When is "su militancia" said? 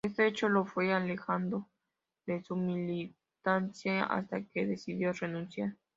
2.41-4.03